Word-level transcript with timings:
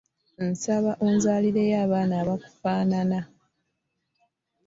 Nsaba 0.49 0.91
onzaalireyo 1.05 1.75
abaana 1.85 2.17
bakufaanane. 2.27 3.19